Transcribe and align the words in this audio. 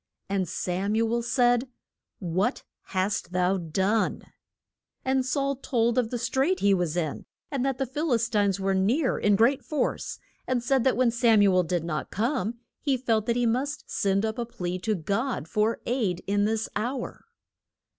And 0.29 0.49
Sam 0.49 0.95
u 0.95 1.13
el 1.13 1.21
said, 1.21 1.69
What 2.17 2.63
hast 2.85 3.33
thou 3.33 3.57
done? 3.57 4.23
And 5.05 5.23
Saul 5.23 5.57
told 5.57 5.99
of 5.99 6.09
the 6.09 6.17
strait 6.17 6.59
he 6.59 6.73
was 6.73 6.97
in, 6.97 7.27
and 7.51 7.63
that 7.63 7.77
the 7.77 7.85
Phil 7.85 8.11
is 8.13 8.27
tines 8.27 8.59
were 8.59 8.73
near 8.73 9.19
in 9.19 9.35
great 9.35 9.63
force, 9.63 10.17
and 10.47 10.63
said 10.63 10.83
that 10.85 10.97
when 10.97 11.11
Sam 11.11 11.43
u 11.43 11.53
el 11.53 11.61
did 11.61 11.83
not 11.83 12.09
come 12.09 12.55
he 12.79 12.97
felt 12.97 13.27
that 13.27 13.35
he 13.35 13.45
must 13.45 13.91
send 13.91 14.25
up 14.25 14.39
a 14.39 14.45
plea 14.47 14.79
to 14.79 14.95
God 14.95 15.47
for 15.47 15.79
aid 15.85 16.23
in 16.25 16.45
this 16.45 16.67
hour. 16.75 17.23